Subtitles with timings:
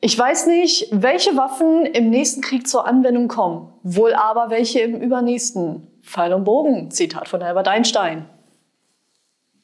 [0.00, 5.00] Ich weiß nicht, welche Waffen im nächsten Krieg zur Anwendung kommen, wohl aber welche im
[5.00, 5.88] übernächsten.
[6.02, 8.28] Pfeil und Bogen, Zitat von Albert Einstein.